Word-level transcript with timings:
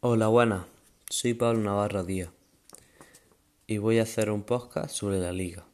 Hola, 0.00 0.28
buenas. 0.28 0.66
Soy 1.08 1.32
Pablo 1.32 1.60
Navarro 1.60 2.04
Díaz 2.04 2.28
y 3.66 3.78
voy 3.78 3.98
a 3.98 4.02
hacer 4.02 4.30
un 4.30 4.42
podcast 4.42 4.94
sobre 4.94 5.18
la 5.18 5.32
liga. 5.32 5.64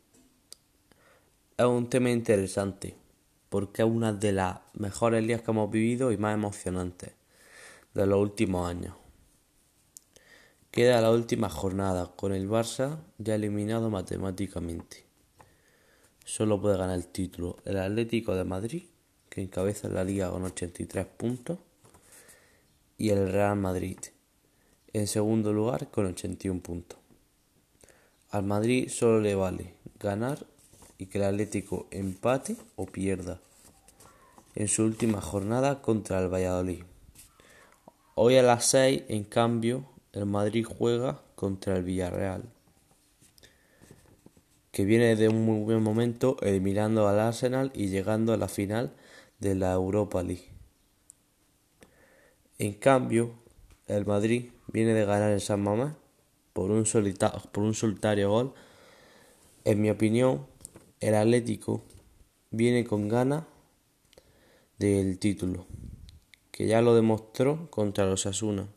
Es 1.59 1.67
un 1.67 1.91
tema 1.91 2.09
interesante 2.09 2.95
porque 3.49 3.83
es 3.83 3.89
una 3.89 4.13
de 4.13 4.31
las 4.31 4.61
mejores 4.75 5.25
ligas 5.25 5.43
que 5.43 5.51
hemos 5.51 5.69
vivido 5.73 6.13
y 6.13 6.19
más 6.19 6.35
emocionantes 6.35 7.11
de 7.95 8.07
los 8.07 8.21
últimos 8.21 8.71
años. 8.71 8.95
Queda 10.71 11.01
la 11.01 11.11
última 11.11 11.51
jornada 11.51 12.13
con 12.15 12.33
el 12.33 12.49
Barça 12.49 13.01
ya 13.19 13.35
eliminado 13.35 13.91
matemáticamente. 13.91 15.05
Solo 16.25 16.61
puede 16.61 16.79
ganar 16.79 16.97
el 16.97 17.09
título 17.09 17.57
el 17.65 17.77
Atlético 17.77 18.37
de 18.37 18.45
Madrid, 18.45 18.85
que 19.29 19.43
encabeza 19.43 19.89
la 19.89 20.05
liga 20.05 20.31
con 20.31 20.45
83 20.45 21.07
puntos, 21.07 21.59
y 22.99 23.11
el 23.11 23.31
Real 23.31 23.57
Madrid, 23.57 23.99
en 24.93 25.07
segundo 25.07 25.53
lugar 25.53 25.91
con 25.91 26.07
81 26.07 26.61
puntos. 26.61 26.99
Al 28.31 28.45
Madrid 28.45 28.89
solo 28.89 29.21
le 29.21 29.35
vale 29.35 29.75
ganar 29.99 30.47
y 30.99 31.07
que 31.07 31.19
el 31.19 31.25
Atlético 31.25 31.87
empate 31.91 32.57
o 32.77 32.87
pierda 32.87 33.41
en 34.55 34.69
su 34.69 34.85
última 34.85 35.21
jornada 35.21 35.83
contra 35.83 36.21
el 36.21 36.33
Valladolid. 36.33 36.83
Hoy 38.15 38.37
a 38.37 38.43
las 38.43 38.67
6, 38.67 39.05
en 39.09 39.25
cambio, 39.25 39.85
el 40.13 40.27
Madrid 40.27 40.67
juega 40.67 41.23
contra 41.35 41.77
el 41.77 41.83
Villarreal, 41.83 42.45
que 44.71 44.85
viene 44.85 45.17
de 45.17 45.29
un 45.29 45.45
muy 45.45 45.65
buen 45.65 45.83
momento 45.83 46.37
eliminando 46.43 47.09
al 47.09 47.21
Arsenal 47.21 47.73
y 47.75 47.89
llegando 47.89 48.33
a 48.33 48.37
la 48.37 48.49
final 48.49 48.93
de 49.41 49.55
la 49.55 49.73
Europa 49.73 50.23
League. 50.23 50.52
En 52.59 52.75
cambio, 52.75 53.33
el 53.87 54.07
Madrid 54.07 54.51
viene 54.69 54.95
de 54.95 55.05
ganar 55.05 55.33
en 55.33 55.41
San 55.41 55.63
Mamés 55.63 55.93
por 56.53 56.71
un, 56.71 56.85
por 57.53 57.65
un 57.65 57.75
solitario 57.75 58.31
gol. 58.31 58.53
En 59.65 59.81
mi 59.81 59.91
opinión, 59.91 60.47
el 61.01 61.15
Atlético 61.15 61.83
viene 62.51 62.85
con 62.85 63.09
ganas 63.09 63.45
del 64.79 65.19
título, 65.19 65.67
que 66.51 66.67
ya 66.67 66.83
lo 66.83 66.95
demostró 66.95 67.71
contra 67.71 68.07
los 68.07 68.27
Asuna, 68.27 68.69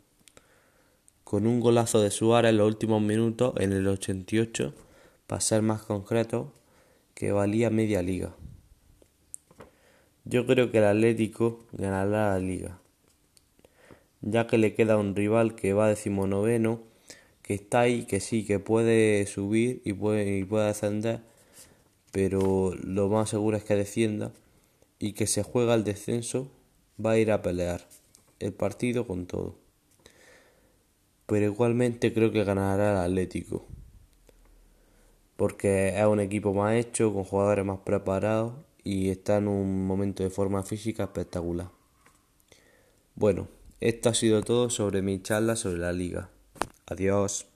con 1.23 1.45
un 1.45 1.59
golazo 1.59 2.01
de 2.01 2.11
Suárez 2.11 2.51
en 2.51 2.57
los 2.57 2.67
últimos 2.67 3.01
minutos, 3.01 3.53
en 3.57 3.73
el 3.73 3.87
88, 3.87 4.73
para 5.27 5.41
ser 5.41 5.61
más 5.61 5.81
concreto, 5.81 6.53
que 7.13 7.31
valía 7.31 7.69
media 7.69 8.01
liga. 8.01 8.35
Yo 10.23 10.45
creo 10.45 10.71
que 10.71 10.77
el 10.77 10.85
Atlético 10.85 11.65
ganará 11.73 12.33
la 12.33 12.39
liga 12.39 12.79
ya 14.25 14.47
que 14.47 14.57
le 14.57 14.73
queda 14.73 14.97
un 14.97 15.15
rival 15.15 15.55
que 15.55 15.73
va 15.73 15.87
decimonoveno, 15.87 16.81
que 17.43 17.53
está 17.53 17.81
ahí, 17.81 18.05
que 18.05 18.19
sí, 18.19 18.43
que 18.43 18.59
puede 18.59 19.25
subir 19.27 19.81
y 19.85 19.93
puede, 19.93 20.39
y 20.39 20.43
puede 20.43 20.67
descender, 20.67 21.21
pero 22.11 22.73
lo 22.83 23.07
más 23.07 23.29
seguro 23.29 23.55
es 23.55 23.63
que 23.63 23.75
descienda 23.75 24.33
y 24.97 25.13
que 25.13 25.27
se 25.27 25.43
juega 25.43 25.75
el 25.75 25.83
descenso, 25.83 26.49
va 27.03 27.11
a 27.11 27.17
ir 27.19 27.31
a 27.31 27.43
pelear 27.43 27.87
el 28.39 28.51
partido 28.51 29.05
con 29.05 29.27
todo. 29.27 29.57
Pero 31.27 31.45
igualmente 31.45 32.11
creo 32.11 32.31
que 32.31 32.43
ganará 32.43 32.91
el 32.91 33.11
Atlético, 33.11 33.65
porque 35.35 35.99
es 35.99 36.05
un 36.05 36.19
equipo 36.19 36.53
más 36.53 36.75
hecho, 36.75 37.13
con 37.13 37.25
jugadores 37.25 37.63
más 37.63 37.79
preparados 37.79 38.53
y 38.83 39.09
está 39.09 39.37
en 39.37 39.47
un 39.49 39.85
momento 39.85 40.23
de 40.23 40.31
forma 40.31 40.63
física 40.63 41.03
espectacular. 41.03 41.69
Bueno, 43.15 43.47
esto 43.79 44.09
ha 44.09 44.13
sido 44.13 44.41
todo 44.41 44.69
sobre 44.69 45.01
mi 45.01 45.21
charla 45.21 45.55
sobre 45.55 45.79
la 45.79 45.93
liga. 45.93 46.29
Adiós. 46.87 47.47